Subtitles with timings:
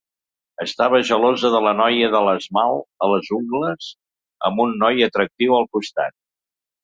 [0.63, 3.91] Estava gelosa de la noia de l'esmalt a les ungles
[4.49, 6.19] amb un noi atractiu al costat.